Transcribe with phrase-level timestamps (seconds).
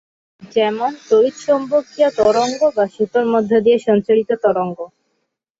[0.51, 4.77] যেমন তাড়িতচৌম্বকীয় তরঙ্গ বা সুতার মধ্যে দিয়ে সঞ্চারিত তরঙ্গ।